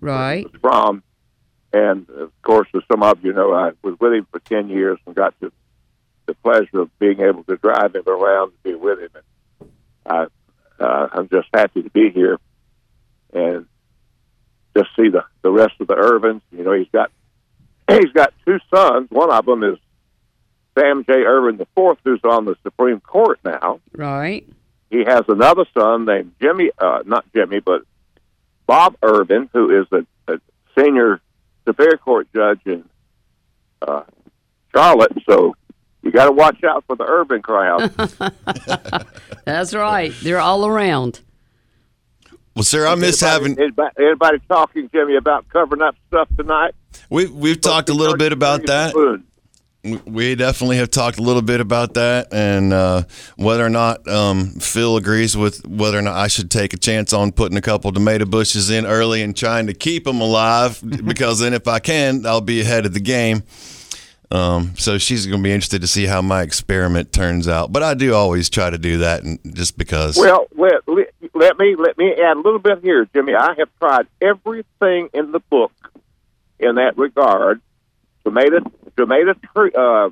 [0.00, 0.46] Right.
[0.60, 1.02] from.
[1.72, 4.98] And of course, as some of you know, I was with him for 10 years
[5.06, 5.50] and got to
[6.26, 9.10] the pleasure of being able to drive him around and be with him.
[9.60, 9.70] And
[10.06, 10.26] I,
[10.78, 12.38] uh, I'm just happy to be here
[13.32, 13.66] and
[14.76, 16.42] just see the, the rest of the Ervins.
[16.52, 17.10] You know, he's got
[17.88, 19.08] he's got two sons.
[19.10, 19.78] One of them is
[20.78, 21.12] Sam J.
[21.24, 24.44] Ervin the fourth, who's on the Supreme Court now, Right.
[24.90, 27.82] he has another son named Jimmy, uh, not Jimmy, but
[28.66, 30.40] Bob Ervin, who is a, a
[30.76, 31.20] senior
[31.66, 32.84] Superior Court judge in
[33.82, 34.02] uh,
[34.74, 35.12] Charlotte.
[35.28, 35.54] So
[36.02, 37.90] you got to watch out for the urban crowd.
[39.44, 40.12] That's right.
[40.22, 41.20] They're all around.
[42.54, 43.58] Well, sir, I miss having.
[43.58, 46.74] Anybody, anybody talking, Jimmy, about covering up stuff tonight?
[47.10, 48.94] We we've talked a little bit about that.
[48.94, 49.22] We-
[50.06, 53.02] We definitely have talked a little bit about that, and uh,
[53.36, 57.12] whether or not um, Phil agrees with whether or not I should take a chance
[57.12, 61.40] on putting a couple tomato bushes in early and trying to keep them alive, because
[61.40, 63.42] then if I can, I'll be ahead of the game.
[64.30, 67.70] Um, so she's going to be interested to see how my experiment turns out.
[67.70, 70.16] But I do always try to do that, and just because.
[70.16, 70.76] Well, let,
[71.34, 73.34] let me let me add a little bit here, Jimmy.
[73.34, 75.72] I have tried everything in the book
[76.64, 77.60] in that regard.
[78.24, 78.58] Tomato,
[78.96, 80.08] tomato, tree, uh,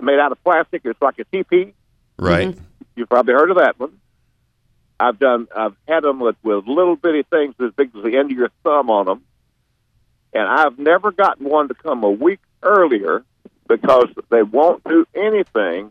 [0.00, 0.82] made out of plastic.
[0.84, 1.74] It's like a teepee.
[2.18, 2.56] Right.
[2.96, 3.98] You've probably heard of that one.
[4.98, 5.48] I've done.
[5.54, 8.50] I've had them with, with little bitty things as big as the end of your
[8.62, 9.22] thumb on them,
[10.32, 13.24] and I've never gotten one to come a week earlier
[13.68, 15.90] because they won't do anything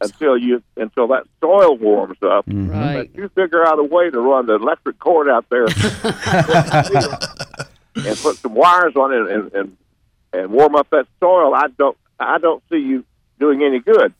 [0.00, 2.44] until you until that soil warms up.
[2.46, 2.94] Right.
[2.94, 5.66] But you figure out a way to run the electric cord out there
[7.94, 9.76] and put some wires on it and, and
[10.32, 11.54] and warm up that soil.
[11.54, 13.04] I don't I don't see you
[13.38, 14.12] doing any good.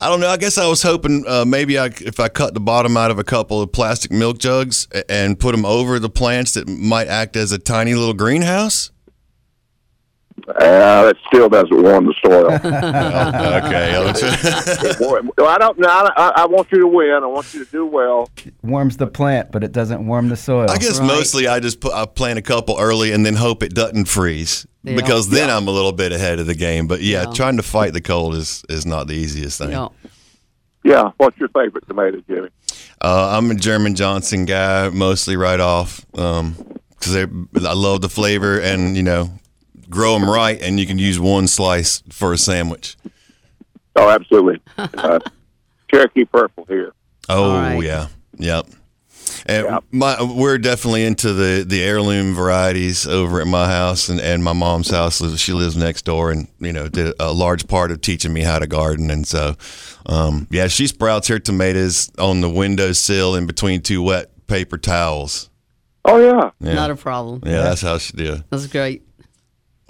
[0.00, 0.28] I don't know.
[0.28, 3.18] I guess I was hoping uh, maybe I, if I cut the bottom out of
[3.18, 7.36] a couple of plastic milk jugs and put them over the plants, that might act
[7.36, 8.90] as a tiny little greenhouse.
[10.48, 12.52] Uh, it still doesn't warm the soil.
[12.52, 13.92] okay.
[15.36, 15.88] well, I don't know.
[15.88, 17.10] I, I want you to win.
[17.22, 18.28] I want you to do well.
[18.62, 20.70] Warms the plant, but it doesn't warm the soil.
[20.70, 23.74] I guess mostly I just put I plant a couple early and then hope it
[23.74, 24.96] doesn't freeze Yeah.
[24.96, 26.86] because then I'm a little bit ahead of the game.
[26.86, 27.32] But yeah, Yeah.
[27.32, 29.70] trying to fight the cold is is not the easiest thing.
[29.70, 29.88] Yeah.
[30.84, 31.10] Yeah.
[31.16, 32.48] What's your favorite tomato, Jimmy?
[33.00, 38.96] Uh, I'm a German Johnson guy, mostly right off, because I love the flavor and
[38.96, 39.30] you know,
[39.92, 42.96] grow them right, and you can use one slice for a sandwich.
[43.96, 44.60] Oh, absolutely.
[44.78, 45.18] Uh,
[45.90, 46.92] Cherokee purple here.
[47.28, 48.66] Oh yeah, yep.
[49.44, 54.42] And my we're definitely into the the heirloom varieties over at my house and, and
[54.42, 55.20] my mom's house.
[55.38, 58.58] She lives next door, and you know did a large part of teaching me how
[58.58, 59.10] to garden.
[59.10, 59.56] And so,
[60.06, 65.50] um, yeah, she sprouts her tomatoes on the windowsill in between two wet paper towels.
[66.04, 66.74] Oh yeah, Yeah.
[66.74, 67.42] Not a problem.
[67.44, 68.42] Yeah, that's how she do it.
[68.50, 69.02] That's great.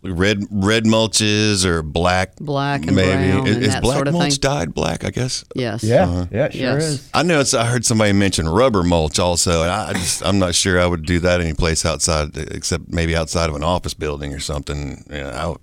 [0.02, 4.08] Red red mulches or black Black and maybe brown is, and is that black sort
[4.08, 4.38] of mulch thing.
[4.40, 5.04] dyed black?
[5.04, 5.44] I guess.
[5.54, 5.84] Yes.
[5.84, 6.82] Yeah, yeah, it sure Yes.
[6.84, 7.10] is.
[7.12, 7.52] I know it's.
[7.52, 10.86] I heard somebody mention rubber mulch also, and I I just I'm not sure I
[10.86, 15.04] would do that any place outside except maybe outside of an office building or something.
[15.10, 15.58] You know,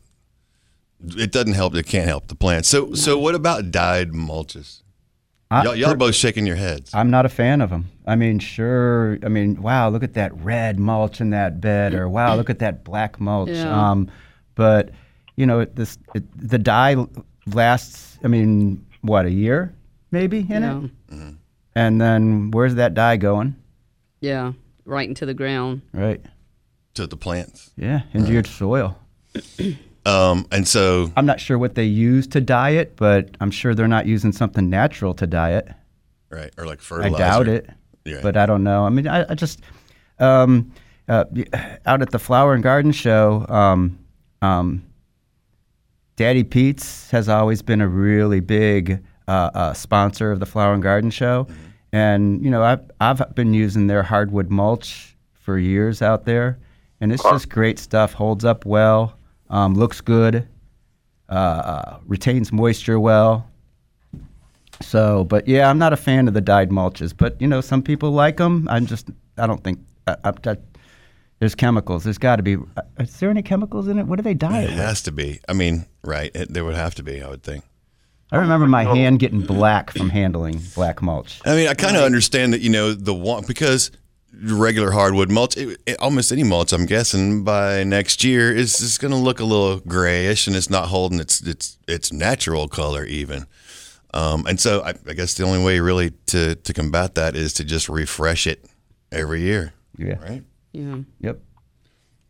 [1.09, 1.74] I, it doesn't help.
[1.74, 2.68] It can't help the plants.
[2.70, 4.84] So so what about dyed mulches?
[5.50, 6.91] I- y'all, y'all per- both shaking your heads.
[6.93, 7.89] I'm not a fan of them.
[8.06, 9.18] I mean, sure.
[9.24, 12.60] I mean, wow, look at that red mulch in that bed, or wow, look at
[12.60, 13.50] that black mulch.
[13.50, 13.89] Yeah.
[13.91, 14.10] Um,
[14.56, 14.89] but
[15.36, 16.95] you know, it, this it, the dye
[17.45, 18.18] lasts.
[18.24, 19.74] I mean, what a year
[20.12, 20.82] maybe in Yeah.
[21.12, 21.36] it,
[21.76, 23.56] and then where's that dye going?
[24.22, 24.54] Yeah.
[24.86, 25.82] Right into the ground.
[25.93, 26.22] Right.
[26.95, 27.72] To the plants.
[27.78, 28.98] Yeah, into your soil.
[30.08, 33.76] Um, and so I'm not sure what they use to dye it, but I'm sure
[33.76, 35.68] they're not using something natural to dye it.
[36.30, 37.14] right or like fertile.
[37.16, 37.70] I doubt it,
[38.05, 38.20] Yeah.
[38.24, 38.86] but I don't know.
[38.86, 39.62] I mean, I, I just,
[40.20, 40.72] um,
[41.10, 41.26] uh,
[41.86, 43.99] out at the Flower and Garden Show, um,
[44.41, 44.84] um,
[46.16, 50.82] Daddy Pete's has always been a really big uh, uh, sponsor of the Flower and
[50.84, 51.64] Garden Show, Mm-hmm.
[51.95, 56.58] and you know I've I've been using their hardwood mulch for years out there,
[57.01, 58.14] and it's just great stuff.
[58.14, 59.16] Holds up well,
[59.50, 60.48] um, looks good,
[61.30, 63.50] uh, uh, retains moisture well.
[64.82, 67.82] So, but yeah, I'm not a fan of the dyed mulches, but you know some
[67.82, 68.68] people like them.
[68.70, 70.58] I'm just I don't think I, I, I,
[71.39, 72.04] there's chemicals.
[72.04, 72.56] There's got to be.
[72.56, 74.06] uh, Is there any chemicals in it?
[74.06, 74.80] What do they dye It it with?
[74.80, 75.39] has to be.
[75.50, 76.32] I mean, right?
[76.36, 77.22] It, there would have to be.
[77.24, 77.64] I would think.
[78.32, 81.39] I remember my hand getting black from handling black mulch.
[81.45, 83.89] I mean, I kind of understand that you know the one because
[84.44, 88.98] regular hardwood mulch, it, it- almost any mulch, I'm guessing by next year is is
[88.98, 93.04] going to look a little grayish and it's not holding its its its natural color
[93.06, 93.46] even.
[94.14, 97.54] Um, and so I, I guess the only way really to to combat that is
[97.54, 98.66] to just refresh it
[99.12, 99.74] every year.
[99.98, 100.16] Yeah.
[100.20, 100.44] Right.
[100.74, 100.98] Yeah.
[101.22, 101.40] Yep.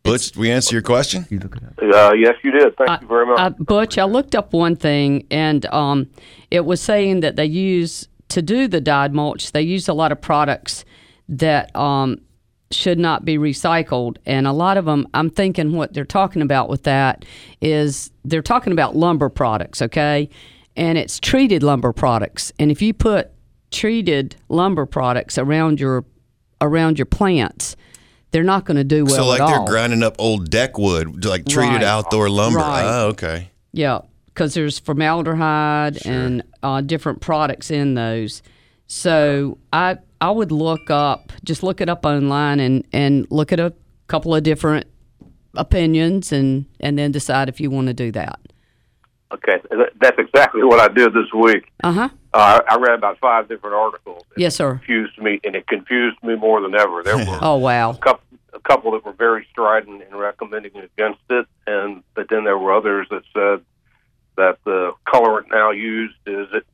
[0.04, 1.26] Butch, we answer your question.
[1.28, 2.10] You look it up.
[2.10, 2.74] Uh, yes, you did.
[2.76, 3.38] Thank you very much.
[3.38, 6.08] Uh, Butch, I looked up one thing, and um,
[6.50, 9.52] it was saying that they use to do the dyed mulch.
[9.52, 10.84] They use a lot of products
[11.28, 12.20] that um,
[12.70, 15.06] should not be recycled, and a lot of them.
[15.14, 17.24] I'm thinking what they're talking about with that
[17.60, 20.28] is they're talking about lumber products, okay,
[20.76, 22.52] and it's treated lumber products.
[22.58, 23.30] And if you put
[23.70, 26.04] treated lumber products around your
[26.60, 27.76] around your plants,
[28.30, 29.66] they're not going to do well so like they're all.
[29.66, 31.82] grinding up old deck wood, like treated Right.
[31.82, 32.58] outdoor lumber.
[32.58, 32.84] Right.
[32.84, 33.50] Oh, okay.
[33.72, 38.42] Yeah, because there's formaldehyde and uh, different products in those.
[38.86, 43.60] So I I would look up, just look it up online and and look at
[43.60, 43.72] a
[44.08, 44.86] couple of different
[45.56, 48.38] opinions and and then decide if you want to do that.
[49.30, 49.60] Okay,
[50.00, 51.70] that's exactly what I did this week.
[51.84, 52.08] Uh-huh.
[52.32, 54.22] Uh, I read about five different articles.
[54.38, 54.76] Yes, sir.
[54.76, 57.02] Confused me, and it confused me more than ever.
[57.02, 57.90] There were Oh wow.
[57.90, 62.44] a couple, a couple that were very strident in recommending against it, and but then
[62.44, 63.64] there were others that said
[64.36, 66.64] that the colorant now used is different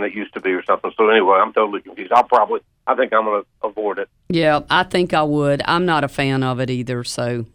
[0.00, 0.90] than it used to be, or something.
[0.96, 2.12] So anyway, I'm totally confused.
[2.12, 4.08] I'll probably, I think I'm going to avoid it.
[4.28, 5.62] Yeah, I think I would.
[5.64, 7.04] I'm not a fan of it either.
[7.04, 7.46] So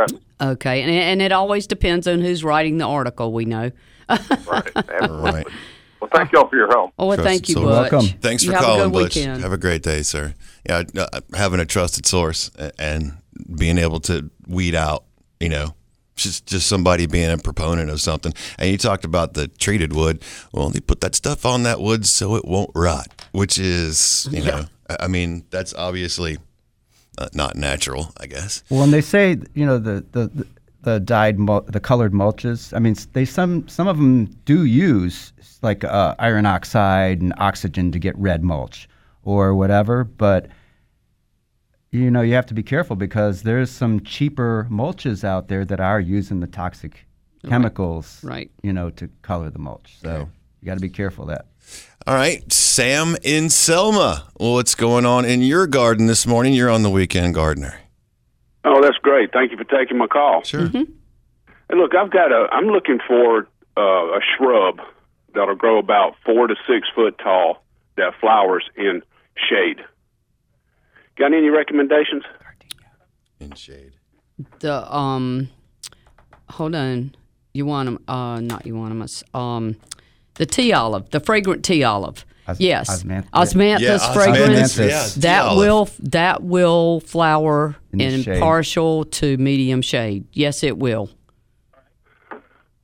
[0.00, 0.18] Okay.
[0.40, 3.32] okay, and and it always depends on who's writing the article.
[3.32, 3.70] We know.
[4.08, 5.46] right.
[6.00, 6.92] Well, thank y'all for your help.
[6.98, 8.14] Oh, well, thank you, So- Butch.
[8.20, 9.16] Thanks You for have a calling, good Butch.
[9.16, 9.40] weekend.
[9.42, 10.34] Have a great day, sir.
[10.68, 13.12] Yeah, uh, having a trusted source and
[13.56, 15.04] being able to weed out,
[15.40, 15.74] you know,
[16.14, 18.32] just just somebody being a proponent of something.
[18.58, 20.22] And you talked about the treated wood.
[20.52, 24.44] Well, they put that stuff on that wood so it won't rot, which is, you
[24.44, 26.38] know, I- I mean, that's obviously
[27.18, 28.62] uh, not natural, I guess.
[28.70, 30.46] Well, and they say you know the the the,
[30.82, 32.74] the dyed mul- the colored mulches.
[32.76, 35.32] I mean, they some some of them do use
[35.62, 38.88] like uh, iron oxide and oxygen to get red mulch
[39.24, 40.48] or whatever, but
[41.92, 45.78] you know you have to be careful because there's some cheaper mulches out there that
[45.80, 47.06] are using the toxic
[47.48, 48.50] chemicals, Right.
[48.62, 49.96] You know, to color the mulch.
[50.00, 50.28] So
[50.60, 51.46] you got to be careful of that.
[52.06, 54.26] All right, Sam in Selma.
[54.34, 56.52] What's going on in your garden this morning?
[56.52, 57.78] You're on the weekend gardener.
[58.64, 59.32] Oh, that's great.
[59.32, 60.42] Thank you for taking my call.
[60.42, 60.62] Sure.
[60.62, 62.48] And look, I've got a.
[62.52, 64.80] I'm looking for uh, a shrub
[65.34, 67.62] that'll grow about four to six foot tall
[67.96, 69.08] that flowers in shade.
[71.22, 72.24] Got any recommendations?
[73.38, 73.92] In shade.
[74.58, 75.50] The um,
[76.50, 77.14] hold on,
[77.54, 78.02] you want them?
[78.08, 79.22] Uh, not euonymus.
[79.32, 79.76] Um,
[80.34, 82.24] the tea olive, the fragrant tea olive.
[82.48, 84.62] Os- yes, osmanth- osmanthus Yeah, fragrans.
[84.64, 84.88] osmanthus.
[85.16, 85.58] Yeah, that olive.
[85.58, 90.24] will that will flower In in partial to medium shade.
[90.32, 91.08] Yes, it will.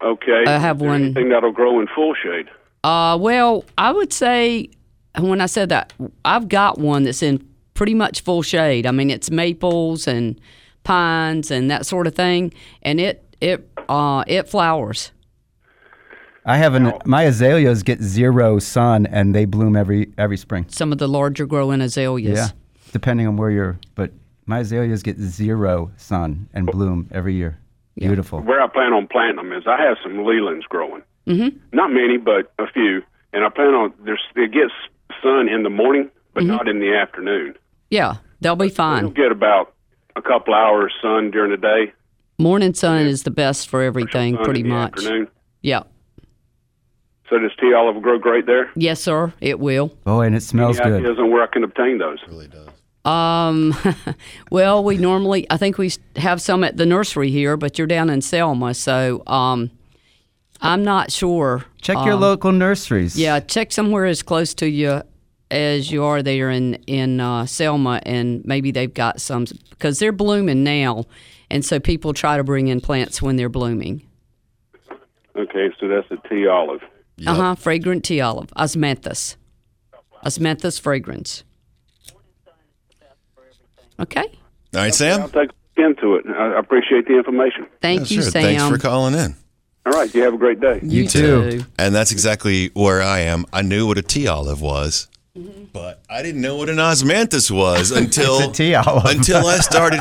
[0.01, 0.45] Okay.
[0.47, 2.47] I have one- Anything that'll grow in full shade.
[2.84, 4.70] Uh, well, I would say
[5.18, 5.93] when I said that,
[6.24, 7.45] I've got one that's in
[7.79, 8.85] pretty much full shade.
[8.87, 10.39] I mean, it's maples and
[10.83, 12.53] pines and that sort of thing,
[12.83, 15.12] and it it uh it flowers.
[16.45, 20.66] I have an my azaleas get zero sun and they bloom every every spring.
[20.68, 22.37] Some of the larger growing azaleas.
[22.39, 22.49] Yeah,
[22.93, 23.79] depending on where you're.
[23.95, 24.11] But
[24.47, 27.59] my azaleas get zero sun and bloom every year.
[27.97, 28.41] Beautiful.
[28.41, 31.03] Where I plan on planting them is I have some Leylands growing.
[31.26, 31.59] Mm-hmm.
[31.72, 33.03] Not many, but a few.
[33.33, 34.72] And I plan on there's it gets
[35.22, 36.53] sun in the morning, but Mm-hmm.
[36.57, 37.55] not in the afternoon.
[37.91, 39.11] Yeah, they'll be You'll fine.
[39.11, 39.74] get about
[40.16, 41.93] a couple hours sun during the day.
[42.39, 44.93] Morning sun is the best for everything, sun pretty in the much.
[44.99, 45.28] Afternoon.
[45.62, 45.82] Yeah.
[47.28, 48.70] So does tea olive grow great there?
[48.74, 49.32] Yes, sir.
[49.41, 49.93] It will.
[50.07, 51.01] Oh, and it smells Any good.
[51.05, 52.18] ideas on where I can obtain those?
[52.22, 52.68] It really does.
[53.05, 53.74] Um,
[54.51, 58.09] well, we normally, I think we have some at the nursery here, but you're down
[58.11, 59.70] in Selma, so um,
[60.61, 61.64] I'm not sure.
[61.82, 63.18] Check your Um, local nurseries.
[63.18, 65.03] Yeah, check somewhere as close to you
[65.51, 70.12] as you are there in in uh, Selma, and maybe they've got some because they're
[70.12, 71.05] blooming now,
[71.51, 74.03] and so people try to bring in plants when they're blooming.
[75.36, 76.82] Okay, so that's a tea olive.
[77.26, 77.55] Uh huh.
[77.55, 79.36] Fragrant tea olive, osmanthus,
[80.24, 81.42] osmanthus fragrans.
[84.01, 84.24] Okay.
[84.74, 85.22] All right, Sam.
[85.22, 86.24] I'll take into it.
[86.28, 87.66] I I appreciate the information.
[87.80, 88.30] Thank Yeah, you, sure.
[88.30, 88.42] Sam.
[88.42, 89.34] Thanks for calling in.
[89.86, 90.80] All right, you have a great day.
[90.82, 91.62] You too.
[91.78, 93.46] And that's exactly where I am.
[93.53, 95.09] I knew what a tea olive was,
[95.72, 99.05] but I didn't know what an osmanthus was until It's a tea olive.
[99.05, 100.01] until I started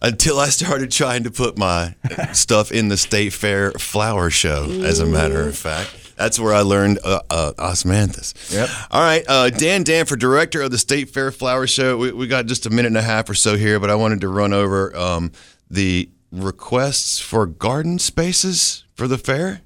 [0.00, 1.94] until I started trying to put my
[2.32, 4.64] stuff in the state fair flower show.
[4.84, 5.94] As a matter of fact.
[6.16, 8.52] That's where I learned uh, uh, osmanthus.
[8.52, 8.68] Yep.
[8.90, 11.96] All right, uh, Dan Danford, director of the State Fair Flower Show.
[11.96, 14.20] We, we got just a minute and a half or so here, but I wanted
[14.22, 15.30] to run over um,
[15.70, 19.60] the requests for garden spaces for the fair.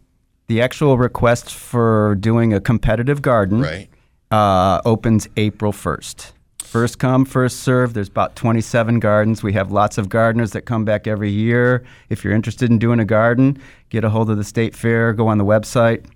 [0.49, 3.89] The actual request for doing a competitive garden Right.
[4.33, 6.33] Uh, opens April 1st.
[6.59, 7.93] First come, first serve.
[7.93, 9.43] There's about 27 gardens.
[9.43, 11.85] We have lots of gardeners that come back every year.
[12.09, 13.61] If you're interested in doing a garden,
[13.91, 16.07] get a hold of the State Fair, go on the website,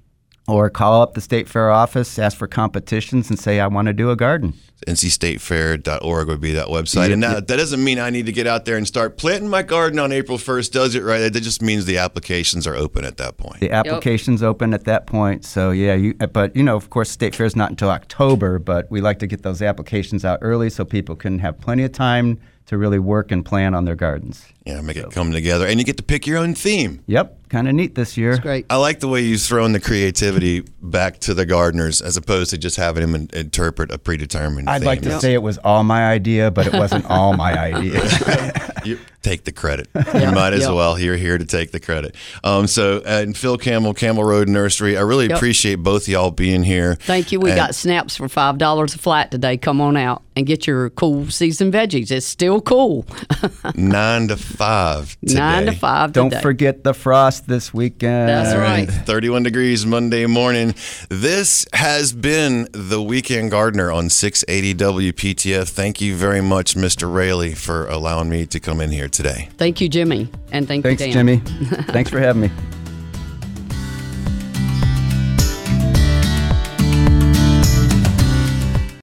[0.48, 3.92] or call up the State Fair office, ask for competitions, and say, I want to
[3.92, 4.54] do a garden.
[4.86, 7.08] ncstatefair.org would be that website.
[7.08, 7.40] Yeah, and now, yeah.
[7.40, 10.12] that doesn't mean I need to get out there and start planting my garden on
[10.12, 11.02] April 1st, does it?
[11.02, 11.32] Right?
[11.32, 13.60] That just means the applications are open at that point.
[13.60, 15.44] The application's open at that point.
[15.44, 18.58] So yeah, you, but you know, of course, State Fair is not until October.
[18.58, 21.92] But we like to get those applications out early so people can have plenty of
[21.92, 24.46] time to really work and plan on their gardens.
[24.66, 25.64] Yeah, make it come together.
[25.66, 27.00] And you get to pick your own theme.
[27.06, 28.36] Yep, kind of neat this year.
[28.38, 28.66] great.
[28.68, 32.58] I like the way you've thrown the creativity back to the gardeners as opposed to
[32.58, 34.86] just having them in, interpret a predetermined I'd theme.
[34.86, 38.02] like to say it was all my idea, but it wasn't all my idea.
[38.84, 39.88] you take the credit.
[40.16, 40.72] You might as Yep.
[40.74, 40.98] well.
[40.98, 42.14] You're here to take the credit.
[42.42, 45.36] Um, so, and Phil Campbell, Camel Road Nursery, I really Yep.
[45.36, 46.96] appreciate both of y'all being here.
[46.96, 47.38] Thank you.
[47.38, 49.56] We And- got snaps for five dollars a flat today.
[49.58, 52.10] Come on out and get your cool season veggies.
[52.10, 53.06] It's still cool.
[53.74, 55.34] nine to five today.
[55.34, 56.42] Nine to five Don't today.
[56.42, 58.28] forget the frost this weekend.
[58.28, 58.86] That's right.
[58.86, 60.74] 31 degrees Monday morning.
[61.08, 64.74] This has been the Weekend Gardener on 680
[65.12, 65.68] WPTF.
[65.68, 67.12] Thank you very much, Mr.
[67.12, 69.48] Raley, for allowing me to come in here today.
[69.58, 71.12] Thank you, Jimmy, and thank Thanks, you, Dan.
[71.12, 71.36] Jimmy.
[71.92, 72.50] Thanks for having me.